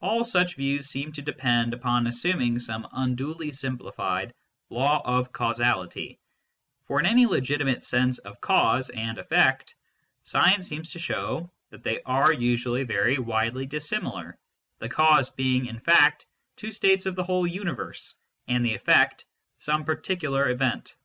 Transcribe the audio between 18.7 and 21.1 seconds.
effect" some particular event.